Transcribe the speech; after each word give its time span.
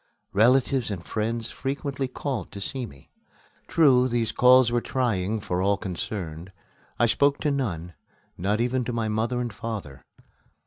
Relatives 0.33 0.89
and 0.89 1.05
friends 1.05 1.51
frequently 1.51 2.07
called 2.07 2.51
to 2.51 2.59
see 2.59 2.87
me. 2.87 3.11
True, 3.67 4.07
these 4.07 4.31
calls 4.31 4.71
were 4.71 4.81
trying 4.81 5.39
for 5.39 5.61
all 5.61 5.77
concerned. 5.77 6.51
I 6.97 7.05
spoke 7.05 7.37
to 7.41 7.51
none, 7.51 7.93
not 8.35 8.59
even 8.59 8.83
to 8.85 8.93
my 8.93 9.09
mother 9.09 9.39
and 9.39 9.53
father. 9.53 10.03